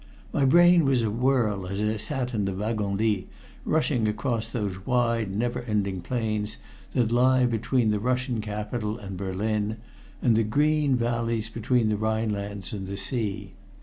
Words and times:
My 0.33 0.45
brain 0.45 0.83
was 0.83 1.03
awhirl 1.03 1.67
as 1.67 1.79
I 1.79 1.97
sat 1.97 2.33
in 2.33 2.45
the 2.45 2.55
wagon 2.55 2.97
lit 2.97 3.27
rushing 3.65 4.07
across 4.07 4.49
those 4.49 4.83
wide, 4.83 5.29
never 5.29 5.61
ending 5.61 6.01
plains 6.01 6.57
that 6.95 7.11
lie 7.11 7.45
between 7.45 7.91
the 7.91 7.99
Russian 7.99 8.41
capital 8.41 8.97
and 8.97 9.15
Berlin 9.15 9.77
and 10.19 10.35
the 10.35 10.43
green 10.43 10.95
valleys 10.95 11.49
between 11.49 11.87
the 11.89 11.97
Rhine 11.97 12.31
lands 12.31 12.73
and 12.73 12.87
the 12.87 12.97
sea. 12.97 13.53